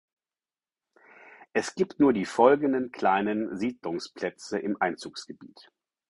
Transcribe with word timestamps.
Es 1.53 1.75
gibt 1.75 1.99
nur 1.99 2.11
die 2.11 2.25
folgenden 2.25 2.91
kleinen 2.91 3.55
Siedlungsplätze 3.55 4.57
im 4.57 4.81
Einzugsgebiet. 4.81 5.69